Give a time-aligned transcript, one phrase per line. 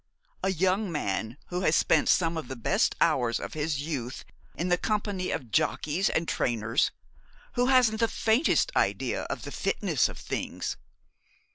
[0.43, 4.69] a young man who has spent some of the best hours of his youth in
[4.69, 6.89] the company of jockeys and trainers
[7.53, 10.75] who hasn't the faintest idea of the fitness of things.